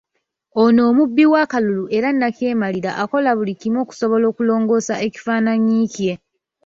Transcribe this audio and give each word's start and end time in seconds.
Ono 0.61 0.81
omubbi 0.89 1.23
w'akalulu 1.31 1.83
era 1.97 2.07
nnakyemalira 2.11 2.91
akola 3.03 3.29
buli 3.37 3.53
kimu 3.61 3.77
okusobola 3.83 4.25
okulongoosa 4.31 4.93
ekifaananyi 5.05 5.79
kye. 5.93 6.13